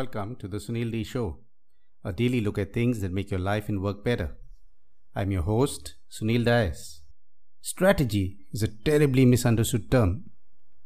welcome 0.00 0.34
to 0.34 0.48
the 0.48 0.56
Sunil 0.56 0.90
D 0.92 1.04
Show, 1.04 1.40
a 2.02 2.10
daily 2.10 2.40
look 2.40 2.58
at 2.58 2.72
things 2.72 3.00
that 3.00 3.12
make 3.12 3.30
your 3.30 3.40
life 3.40 3.68
and 3.68 3.82
work 3.82 4.02
better. 4.02 4.28
I'm 5.14 5.30
your 5.30 5.42
host, 5.42 5.96
Sunil 6.10 6.42
Dias. 6.42 7.02
Strategy 7.60 8.38
is 8.50 8.62
a 8.62 8.68
terribly 8.68 9.26
misunderstood 9.26 9.90
term. 9.90 10.30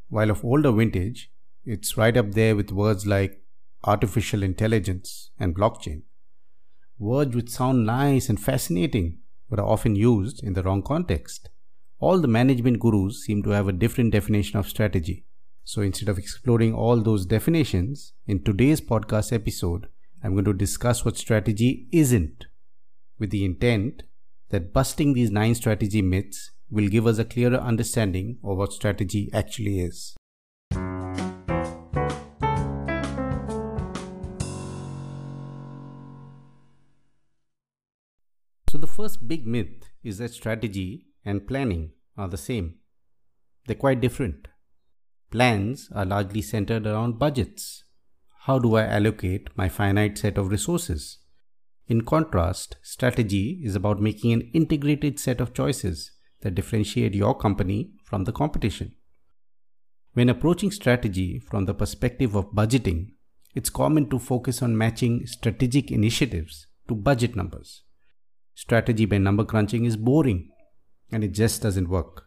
While 0.09 0.33
of 0.33 0.45
older 0.45 0.73
vintage, 0.73 1.31
it's 1.65 1.97
right 1.97 2.17
up 2.17 2.33
there 2.33 2.57
with 2.57 2.73
words 2.73 3.07
like 3.07 3.41
artificial 3.85 4.43
intelligence 4.43 5.31
and 5.39 5.57
blockchain. 5.57 6.03
Words 6.99 7.37
which 7.37 7.51
sound 7.51 7.87
nice 7.87 8.29
and 8.29 8.41
fascinating, 8.41 9.19
but 9.49 9.61
are 9.61 9.73
often 9.77 9.95
used 9.95 10.43
in 10.43 10.55
the 10.55 10.65
wrong 10.65 10.83
context. 10.83 11.51
All 12.01 12.19
the 12.19 12.35
management 12.41 12.81
gurus 12.81 13.23
seem 13.25 13.45
to 13.45 13.51
have 13.51 13.69
a 13.69 13.81
different 13.85 14.11
definition 14.11 14.59
of 14.59 14.67
strategy. 14.69 15.25
So 15.67 15.81
instead 15.81 16.11
of 16.11 16.19
exploring 16.19 16.75
all 16.75 17.01
those 17.01 17.25
definitions, 17.25 18.13
in 18.27 18.45
today's 18.45 18.83
podcast 18.83 19.33
episode, 19.33 19.89
I'm 20.23 20.35
going 20.35 20.45
to 20.45 20.53
discuss 20.53 21.07
what 21.07 21.17
strategy 21.17 21.89
isn't, 21.91 22.45
with 23.19 23.31
the 23.31 23.47
intent 23.47 24.03
that 24.51 24.75
busting 24.75 25.15
these 25.15 25.31
nine 25.31 25.55
strategy 25.55 26.03
myths 26.03 26.51
will 26.71 26.89
give 26.89 27.07
us 27.07 27.19
a 27.19 27.25
clearer 27.25 27.57
understanding 27.57 28.39
of 28.45 28.59
what 28.59 28.75
strategy 28.75 29.31
actually 29.33 29.81
is. 29.81 30.15
So, 38.69 38.77
the 38.77 38.87
first 38.87 39.27
big 39.27 39.47
myth 39.47 39.89
is 40.03 40.19
that 40.19 40.33
strategy 40.33 41.07
and 41.25 41.49
planning 41.49 41.93
are 42.19 42.29
the 42.29 42.37
same. 42.37 42.75
They're 43.67 43.77
quite 43.77 44.03
different. 44.03 44.49
Plans 45.35 45.91
are 45.93 46.05
largely 46.05 46.41
centered 46.41 46.87
around 46.87 47.19
budgets. 47.19 47.83
How 48.43 48.61
do 48.61 48.77
I 48.77 48.85
allocate 48.85 49.49
my 49.57 49.69
finite 49.69 50.17
set 50.17 50.39
of 50.39 50.49
resources? 50.49 51.19
In 51.89 52.03
contrast, 52.03 52.77
strategy 52.83 53.61
is 53.65 53.75
about 53.75 54.01
making 54.01 54.33
an 54.33 54.43
integrated 54.55 55.19
set 55.19 55.41
of 55.41 55.53
choices 55.53 56.13
that 56.43 56.55
differentiate 56.55 57.17
your 57.17 57.37
company 57.37 57.91
from 58.05 58.23
the 58.23 58.33
competition. 58.33 58.95
When 60.13 60.29
approaching 60.29 60.71
strategy 60.71 61.41
from 61.41 61.65
the 61.65 61.75
perspective 61.75 62.37
of 62.37 62.53
budgeting, 62.53 63.09
it's 63.57 63.71
common 63.71 64.09
to 64.11 64.21
focus 64.21 64.63
on 64.63 64.79
matching 64.79 65.27
strategic 65.27 65.91
initiatives 65.91 66.69
to 66.87 66.95
budget 66.95 67.35
numbers. 67.35 67.83
Strategy 68.55 69.05
by 69.05 69.19
number 69.19 69.45
crunching 69.45 69.85
is 69.85 69.97
boring 69.97 70.51
and 71.11 71.25
it 71.25 71.33
just 71.33 71.61
doesn't 71.61 71.89
work. 71.89 72.27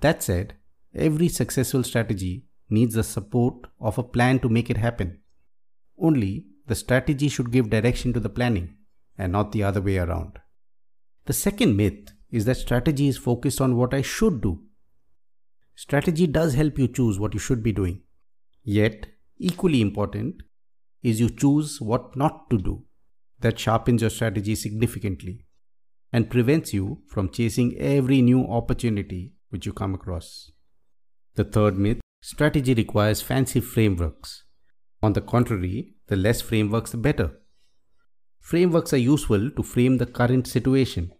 That 0.00 0.22
said, 0.22 0.54
every 0.94 1.28
successful 1.28 1.82
strategy 1.82 2.44
needs 2.68 2.94
the 2.94 3.02
support 3.02 3.66
of 3.80 3.98
a 3.98 4.02
plan 4.02 4.38
to 4.40 4.48
make 4.48 4.70
it 4.70 4.76
happen. 4.76 5.18
Only 5.98 6.46
the 6.66 6.74
strategy 6.74 7.28
should 7.28 7.50
give 7.50 7.70
direction 7.70 8.12
to 8.12 8.20
the 8.20 8.28
planning 8.28 8.74
and 9.18 9.32
not 9.32 9.52
the 9.52 9.62
other 9.62 9.80
way 9.80 9.98
around. 9.98 10.38
The 11.26 11.32
second 11.32 11.76
myth 11.76 12.12
is 12.30 12.44
that 12.44 12.56
strategy 12.56 13.08
is 13.08 13.18
focused 13.18 13.60
on 13.60 13.76
what 13.76 13.92
I 13.92 14.02
should 14.02 14.40
do. 14.40 14.62
Strategy 15.74 16.26
does 16.26 16.54
help 16.54 16.78
you 16.78 16.88
choose 16.88 17.18
what 17.18 17.34
you 17.34 17.40
should 17.40 17.62
be 17.62 17.72
doing. 17.72 18.02
Yet, 18.62 19.06
equally 19.38 19.80
important 19.80 20.42
is 21.02 21.20
you 21.20 21.30
choose 21.30 21.80
what 21.80 22.16
not 22.16 22.50
to 22.50 22.58
do. 22.58 22.84
That 23.40 23.58
sharpens 23.58 24.02
your 24.02 24.10
strategy 24.10 24.54
significantly 24.54 25.46
and 26.12 26.30
prevents 26.30 26.74
you 26.74 27.02
from 27.06 27.30
chasing 27.30 27.76
every 27.78 28.20
new 28.20 28.46
opportunity 28.46 29.32
which 29.48 29.64
you 29.64 29.72
come 29.72 29.94
across. 29.94 30.50
The 31.34 31.44
third 31.44 31.78
myth 31.78 32.00
strategy 32.22 32.74
requires 32.74 33.22
fancy 33.22 33.60
frameworks. 33.60 34.44
On 35.02 35.12
the 35.12 35.20
contrary, 35.20 35.94
the 36.08 36.16
less 36.16 36.40
frameworks, 36.40 36.90
the 36.90 36.98
better. 36.98 37.32
Frameworks 38.40 38.92
are 38.92 38.98
useful 38.98 39.50
to 39.50 39.62
frame 39.62 39.98
the 39.98 40.06
current 40.06 40.46
situation. 40.46 41.12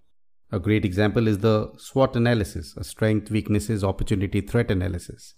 A 0.52 0.58
great 0.58 0.84
example 0.84 1.28
is 1.28 1.38
the 1.38 1.70
SWOT 1.76 2.16
analysis, 2.16 2.74
a 2.76 2.82
strength, 2.82 3.30
weaknesses, 3.30 3.84
opportunity, 3.84 4.40
threat 4.40 4.70
analysis. 4.70 5.34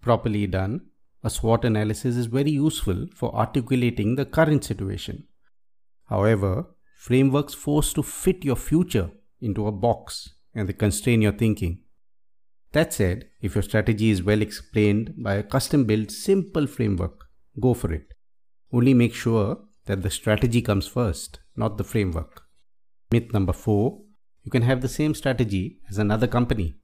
Properly 0.00 0.48
done, 0.48 0.80
a 1.22 1.30
SWOT 1.30 1.64
analysis 1.64 2.16
is 2.16 2.26
very 2.26 2.50
useful 2.50 3.06
for 3.14 3.32
articulating 3.36 4.16
the 4.16 4.26
current 4.26 4.64
situation. 4.64 5.28
However, 6.08 6.66
frameworks 6.96 7.54
force 7.54 7.92
to 7.92 8.02
fit 8.02 8.44
your 8.44 8.56
future 8.56 9.12
into 9.40 9.68
a 9.68 9.72
box 9.72 10.30
and 10.54 10.68
they 10.68 10.72
constrain 10.72 11.22
your 11.22 11.32
thinking. 11.32 11.82
That 12.72 12.92
said, 12.92 13.28
if 13.40 13.54
your 13.54 13.62
strategy 13.62 14.10
is 14.10 14.22
well 14.22 14.40
explained 14.40 15.14
by 15.18 15.34
a 15.34 15.42
custom 15.42 15.84
built 15.84 16.10
simple 16.10 16.66
framework, 16.66 17.26
go 17.60 17.74
for 17.74 17.92
it. 17.92 18.14
Only 18.72 18.94
make 18.94 19.14
sure 19.14 19.58
that 19.86 20.02
the 20.02 20.10
strategy 20.10 20.62
comes 20.62 20.86
first, 20.86 21.40
not 21.54 21.76
the 21.76 21.84
framework. 21.84 22.42
Myth 23.10 23.32
number 23.32 23.52
four 23.52 24.00
you 24.44 24.50
can 24.50 24.62
have 24.62 24.80
the 24.80 24.88
same 24.88 25.14
strategy 25.14 25.78
as 25.88 25.98
another 25.98 26.26
company. 26.26 26.74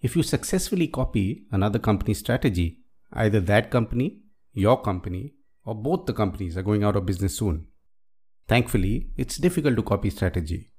If 0.00 0.16
you 0.16 0.22
successfully 0.22 0.88
copy 0.88 1.44
another 1.50 1.78
company's 1.78 2.20
strategy, 2.20 2.78
either 3.12 3.40
that 3.40 3.70
company, 3.70 4.20
your 4.52 4.80
company, 4.80 5.34
or 5.64 5.74
both 5.74 6.06
the 6.06 6.12
companies 6.12 6.56
are 6.56 6.62
going 6.62 6.84
out 6.84 6.96
of 6.96 7.06
business 7.06 7.36
soon. 7.38 7.66
Thankfully, 8.48 9.10
it's 9.16 9.36
difficult 9.36 9.76
to 9.76 9.82
copy 9.82 10.10
strategy. 10.10 10.70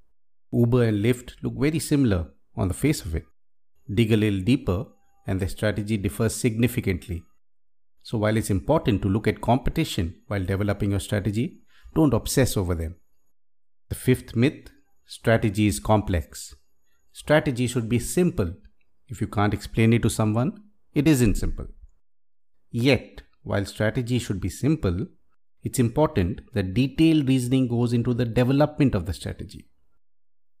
Uber 0.52 0.84
and 0.84 1.04
Lyft 1.04 1.34
look 1.42 1.54
very 1.56 1.78
similar 1.78 2.28
on 2.56 2.68
the 2.68 2.74
face 2.74 3.04
of 3.04 3.14
it. 3.14 3.24
Dig 3.92 4.12
a 4.12 4.16
little 4.16 4.40
deeper, 4.40 4.86
and 5.26 5.40
the 5.40 5.48
strategy 5.48 5.96
differs 5.96 6.34
significantly. 6.34 7.22
So, 8.02 8.18
while 8.18 8.36
it's 8.36 8.50
important 8.50 9.02
to 9.02 9.08
look 9.08 9.26
at 9.26 9.40
competition 9.40 10.16
while 10.28 10.44
developing 10.44 10.90
your 10.90 11.00
strategy, 11.00 11.60
don't 11.94 12.14
obsess 12.14 12.56
over 12.56 12.74
them. 12.74 12.96
The 13.88 13.94
fifth 13.94 14.36
myth 14.36 14.70
strategy 15.06 15.66
is 15.66 15.80
complex. 15.80 16.54
Strategy 17.12 17.66
should 17.66 17.88
be 17.88 17.98
simple. 17.98 18.54
If 19.08 19.20
you 19.20 19.26
can't 19.26 19.54
explain 19.54 19.92
it 19.92 20.02
to 20.02 20.10
someone, 20.10 20.62
it 20.94 21.06
isn't 21.08 21.36
simple. 21.36 21.66
Yet, 22.70 23.22
while 23.42 23.64
strategy 23.64 24.18
should 24.18 24.40
be 24.40 24.48
simple, 24.48 25.06
it's 25.62 25.78
important 25.78 26.42
that 26.52 26.74
detailed 26.74 27.28
reasoning 27.28 27.68
goes 27.68 27.92
into 27.92 28.14
the 28.14 28.24
development 28.24 28.94
of 28.94 29.06
the 29.06 29.12
strategy. 29.12 29.68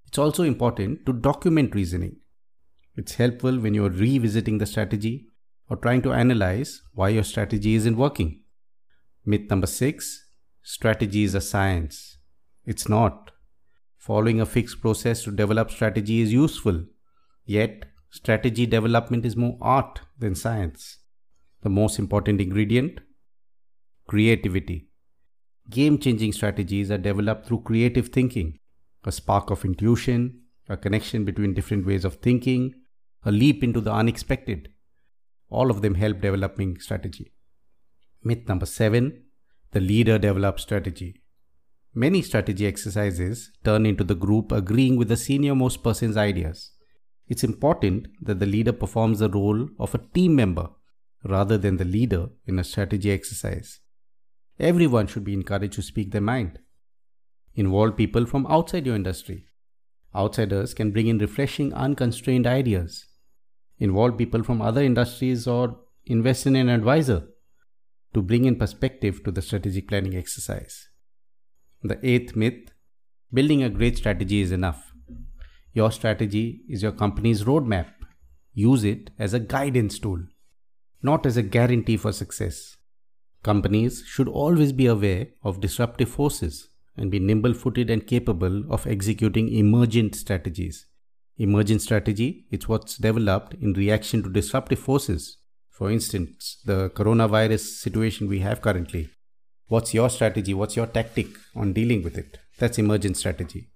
It's 0.06 0.18
also 0.18 0.44
important 0.44 1.04
to 1.06 1.12
document 1.12 1.74
reasoning. 1.74 2.16
It's 2.96 3.16
helpful 3.16 3.58
when 3.60 3.74
you're 3.74 3.90
revisiting 3.90 4.56
the 4.58 4.66
strategy 4.66 5.26
or 5.68 5.76
trying 5.76 6.00
to 6.02 6.12
analyze 6.12 6.82
why 6.94 7.10
your 7.10 7.24
strategy 7.24 7.74
isn't 7.74 7.96
working. 7.96 8.40
Myth 9.24 9.50
number 9.50 9.66
six 9.66 10.28
strategy 10.62 11.24
is 11.24 11.34
a 11.34 11.40
science. 11.40 12.16
It's 12.64 12.88
not. 12.88 13.32
Following 13.98 14.40
a 14.40 14.46
fixed 14.46 14.80
process 14.80 15.24
to 15.24 15.30
develop 15.30 15.70
strategy 15.70 16.20
is 16.20 16.32
useful, 16.32 16.84
yet, 17.44 17.84
strategy 18.10 18.64
development 18.64 19.26
is 19.26 19.36
more 19.36 19.58
art 19.60 20.00
than 20.18 20.34
science. 20.34 20.98
The 21.62 21.68
most 21.68 21.98
important 21.98 22.40
ingredient 22.40 23.00
creativity. 24.08 24.88
Game 25.68 25.98
changing 25.98 26.32
strategies 26.32 26.90
are 26.90 26.98
developed 26.98 27.46
through 27.46 27.62
creative 27.62 28.08
thinking, 28.08 28.58
a 29.04 29.12
spark 29.12 29.50
of 29.50 29.64
intuition, 29.64 30.40
a 30.68 30.76
connection 30.76 31.24
between 31.24 31.54
different 31.54 31.84
ways 31.84 32.04
of 32.04 32.16
thinking, 32.16 32.74
a 33.26 33.32
leap 33.32 33.64
into 33.64 33.80
the 33.80 33.92
unexpected. 33.92 34.68
All 35.50 35.68
of 35.68 35.82
them 35.82 35.96
help 35.96 36.20
developing 36.20 36.78
strategy. 36.78 37.32
Myth 38.22 38.48
number 38.48 38.66
seven 38.66 39.24
the 39.72 39.80
leader 39.80 40.16
develops 40.16 40.62
strategy. 40.62 41.20
Many 41.92 42.22
strategy 42.22 42.66
exercises 42.66 43.50
turn 43.64 43.84
into 43.84 44.04
the 44.04 44.14
group 44.14 44.52
agreeing 44.52 44.96
with 44.96 45.08
the 45.08 45.16
senior-most 45.16 45.82
person's 45.82 46.16
ideas. 46.16 46.70
It's 47.26 47.42
important 47.42 48.06
that 48.22 48.38
the 48.38 48.46
leader 48.46 48.72
performs 48.72 49.18
the 49.18 49.28
role 49.28 49.68
of 49.80 49.94
a 49.94 49.98
team 50.14 50.36
member 50.36 50.68
rather 51.24 51.58
than 51.58 51.78
the 51.78 51.84
leader 51.84 52.28
in 52.46 52.60
a 52.60 52.64
strategy 52.64 53.10
exercise. 53.10 53.80
Everyone 54.60 55.08
should 55.08 55.24
be 55.24 55.34
encouraged 55.34 55.74
to 55.74 55.82
speak 55.82 56.12
their 56.12 56.20
mind. 56.20 56.60
Involve 57.56 57.96
people 57.96 58.24
from 58.24 58.46
outside 58.46 58.86
your 58.86 58.94
industry. 58.94 59.48
Outsiders 60.14 60.74
can 60.74 60.92
bring 60.92 61.08
in 61.08 61.18
refreshing, 61.18 61.74
unconstrained 61.74 62.46
ideas 62.46 63.06
involve 63.78 64.16
people 64.16 64.42
from 64.42 64.62
other 64.62 64.82
industries 64.82 65.46
or 65.46 65.78
invest 66.06 66.46
in 66.46 66.56
an 66.56 66.68
advisor 66.68 67.26
to 68.14 68.22
bring 68.22 68.44
in 68.44 68.56
perspective 68.56 69.22
to 69.24 69.30
the 69.30 69.42
strategic 69.42 69.88
planning 69.88 70.16
exercise. 70.16 70.88
The 71.82 71.98
eighth 72.02 72.34
myth 72.34 72.72
building 73.32 73.62
a 73.62 73.68
great 73.68 73.96
strategy 73.96 74.40
is 74.40 74.52
enough. 74.52 74.92
Your 75.72 75.92
strategy 75.92 76.62
is 76.68 76.82
your 76.82 76.92
company's 76.92 77.44
roadmap. 77.44 77.88
Use 78.54 78.84
it 78.84 79.10
as 79.18 79.34
a 79.34 79.40
guidance 79.40 79.98
tool, 79.98 80.20
not 81.02 81.26
as 81.26 81.36
a 81.36 81.42
guarantee 81.42 81.98
for 81.98 82.12
success. 82.12 82.76
Companies 83.42 84.02
should 84.06 84.28
always 84.28 84.72
be 84.72 84.86
aware 84.86 85.26
of 85.42 85.60
disruptive 85.60 86.08
forces 86.08 86.70
and 86.96 87.10
be 87.10 87.18
nimble 87.18 87.52
footed 87.52 87.90
and 87.90 88.06
capable 88.06 88.64
of 88.72 88.86
executing 88.86 89.52
emergent 89.52 90.14
strategies 90.14 90.86
emergent 91.38 91.82
strategy. 91.82 92.46
It's 92.50 92.68
what's 92.68 92.96
developed 92.96 93.54
in 93.54 93.72
reaction 93.72 94.22
to 94.22 94.30
disruptive 94.30 94.78
forces. 94.78 95.38
For 95.70 95.90
instance, 95.90 96.58
the 96.64 96.90
coronavirus 96.90 97.60
situation 97.60 98.28
we 98.28 98.40
have 98.40 98.62
currently. 98.62 99.10
What's 99.68 99.92
your 99.92 100.08
strategy? 100.10 100.54
What's 100.54 100.76
your 100.76 100.86
tactic 100.86 101.26
on 101.54 101.72
dealing 101.72 102.02
with 102.02 102.16
it? 102.16 102.38
That's 102.58 102.78
emergent 102.78 103.16
strategy. 103.16 103.68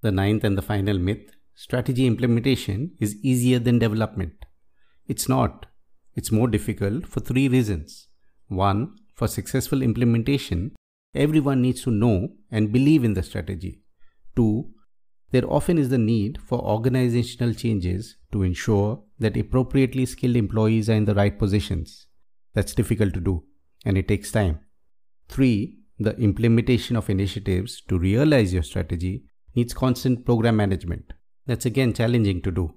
The 0.00 0.12
ninth 0.12 0.44
and 0.44 0.56
the 0.56 0.62
final 0.62 0.98
myth 0.98 1.30
strategy 1.54 2.06
implementation 2.06 2.92
is 3.00 3.16
easier 3.22 3.58
than 3.58 3.78
development. 3.78 4.44
It's 5.06 5.28
not. 5.28 5.66
It's 6.14 6.32
more 6.32 6.48
difficult 6.48 7.06
for 7.06 7.20
three 7.20 7.48
reasons. 7.48 8.08
One, 8.48 8.96
for 9.14 9.28
successful 9.28 9.82
implementation, 9.82 10.74
everyone 11.14 11.62
needs 11.62 11.82
to 11.82 11.90
know 11.90 12.30
and 12.50 12.72
believe 12.72 13.04
in 13.04 13.14
the 13.14 13.22
strategy. 13.22 13.83
There 15.34 15.52
often 15.52 15.78
is 15.78 15.88
the 15.88 15.98
need 15.98 16.40
for 16.40 16.60
organizational 16.60 17.54
changes 17.54 18.18
to 18.30 18.44
ensure 18.44 19.02
that 19.18 19.36
appropriately 19.36 20.06
skilled 20.06 20.36
employees 20.36 20.88
are 20.88 20.94
in 20.94 21.06
the 21.06 21.14
right 21.16 21.36
positions. 21.36 22.06
That's 22.52 22.72
difficult 22.72 23.14
to 23.14 23.20
do 23.20 23.42
and 23.84 23.98
it 23.98 24.06
takes 24.06 24.30
time. 24.30 24.60
Three, 25.28 25.78
the 25.98 26.16
implementation 26.18 26.94
of 26.94 27.10
initiatives 27.10 27.82
to 27.88 27.98
realize 27.98 28.54
your 28.54 28.62
strategy 28.62 29.24
needs 29.56 29.74
constant 29.74 30.24
program 30.24 30.54
management. 30.54 31.14
That's 31.46 31.66
again 31.66 31.94
challenging 31.94 32.40
to 32.42 32.52
do. 32.52 32.74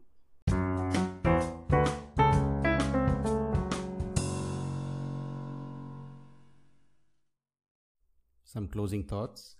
Some 8.45 8.67
closing 8.67 9.03
thoughts. 9.03 9.57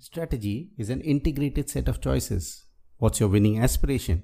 Strategy 0.00 0.70
is 0.78 0.90
an 0.90 1.00
integrated 1.00 1.68
set 1.68 1.88
of 1.88 2.00
choices. 2.00 2.66
What's 2.98 3.18
your 3.18 3.28
winning 3.28 3.58
aspiration? 3.58 4.22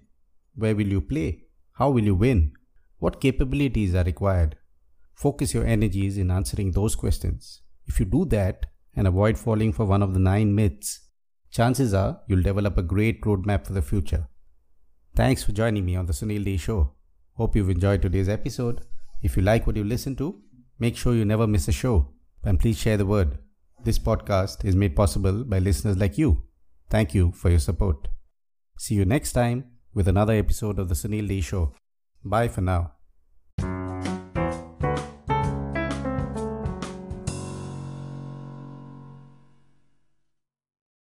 Where 0.55 0.77
will 0.77 0.87
you 0.87 1.01
play? 1.01 1.47
How 1.73 1.91
will 1.91 2.05
you 2.05 2.15
win? 2.15 2.53
What 3.01 3.21
capabilities 3.21 3.93
are 3.93 4.05
required? 4.05 4.57
Focus 5.15 5.53
your 5.53 5.67
energies 5.67 6.17
in 6.17 6.31
answering 6.31 6.71
those 6.71 6.95
questions. 6.95 7.63
If 7.87 7.99
you 7.99 8.07
do 8.07 8.25
that 8.27 8.67
and 8.95 9.09
avoid 9.09 9.37
falling 9.37 9.73
for 9.73 9.85
one 9.85 10.01
of 10.01 10.15
the 10.15 10.21
nine 10.21 10.55
myths, 10.55 11.09
chances 11.51 11.93
are 11.93 12.21
you'll 12.29 12.43
develop 12.43 12.79
a 12.79 12.83
great 12.83 13.23
roadmap 13.23 13.67
for 13.67 13.73
the 13.73 13.83
future. 13.83 14.29
Thanks 15.17 15.43
for 15.43 15.51
joining 15.51 15.85
me 15.85 15.97
on 15.97 16.07
the 16.07 16.13
Sunil 16.13 16.45
Day 16.45 16.57
Show. 16.57 16.93
Hope 17.33 17.57
you've 17.57 17.71
enjoyed 17.71 18.01
today's 18.01 18.29
episode. 18.29 18.83
If 19.23 19.37
you 19.37 19.43
like 19.43 19.67
what 19.67 19.77
you 19.77 19.83
listen 19.83 20.15
to, 20.17 20.41
make 20.79 20.97
sure 20.97 21.17
you 21.17 21.25
never 21.25 21.49
miss 21.49 21.67
a 21.67 21.73
show 21.73 22.13
and 22.45 22.61
please 22.61 22.79
share 22.79 22.97
the 22.97 23.07
word. 23.07 23.39
This 23.85 23.99
podcast 23.99 24.65
is 24.65 24.75
made 24.75 24.97
possible 24.97 25.45
by 25.45 25.59
listeners 25.59 25.99
like 25.99 26.17
you. 26.17 26.43
Thank 26.89 27.15
you 27.15 27.33
for 27.33 27.51
your 27.51 27.59
support. 27.59 28.09
See 28.79 28.95
you 28.95 29.05
next 29.05 29.33
time 29.33 29.65
with 29.93 30.09
another 30.09 30.33
episode 30.33 30.79
of 30.79 30.89
the 30.89 30.95
Sunil 30.95 31.29
D 31.29 31.43
Show. 31.43 31.75
Bye 32.25 32.49
for 32.49 32.63
now. 32.63 32.93